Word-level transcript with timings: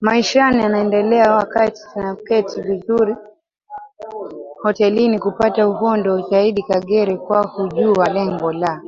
maishani 0.00 0.62
anaendelea 0.64 1.32
wakati 1.32 1.82
tunaketi 1.92 2.60
vizuri 2.60 3.16
hotelini 4.62 5.18
kupata 5.18 5.68
uhondo 5.68 6.20
zaidiKagere 6.28 7.16
kwa 7.16 7.48
kujua 7.48 8.06
lengo 8.08 8.52
la 8.52 8.82